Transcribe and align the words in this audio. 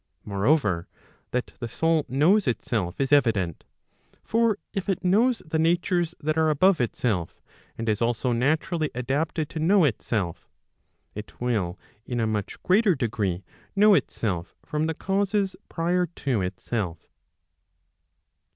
Moreover, 0.25 0.87
that 1.29 1.51
the 1.59 1.67
soul 1.67 2.07
knows 2.09 2.47
itself 2.47 2.99
is 2.99 3.11
evident. 3.11 3.65
For 4.23 4.57
if 4.73 4.89
it 4.89 5.03
knows 5.03 5.43
the 5.45 5.59
natures 5.59 6.15
that 6.19 6.39
are 6.39 6.49
above 6.49 6.81
itself, 6.81 7.39
and 7.77 7.87
is 7.87 8.01
also 8.01 8.31
naturally 8.31 8.89
adapted 8.95 9.47
to 9.51 9.59
know 9.59 9.83
itself, 9.83 10.49
it 11.13 11.39
will 11.39 11.77
in 12.07 12.19
a 12.19 12.25
much 12.25 12.57
greater 12.63 12.95
degree 12.95 13.43
know 13.75 13.93
itself 13.93 14.55
from 14.65 14.87
the 14.87 14.95
causes 14.95 15.55
prior 15.69 16.07
to 16.07 16.41
itself. 16.41 17.05